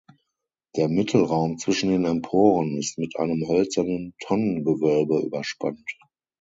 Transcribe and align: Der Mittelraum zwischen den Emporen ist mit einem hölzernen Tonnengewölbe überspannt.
Der 0.77 0.89
Mittelraum 0.89 1.59
zwischen 1.59 1.91
den 1.91 2.05
Emporen 2.05 2.75
ist 2.79 2.97
mit 2.97 3.17
einem 3.17 3.47
hölzernen 3.47 4.15
Tonnengewölbe 4.23 5.19
überspannt. 5.21 5.87